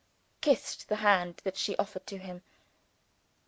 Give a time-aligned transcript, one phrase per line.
[0.41, 2.41] kissed the hand that she offered to him.